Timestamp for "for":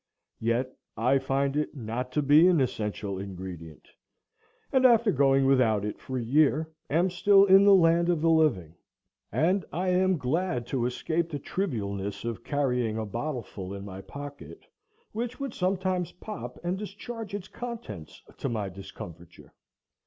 5.99-6.17